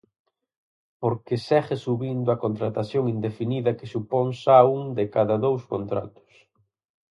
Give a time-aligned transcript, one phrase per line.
[1.01, 6.31] Porque segue subindo a contratación indefinida que supón xa un de cada dous contratos.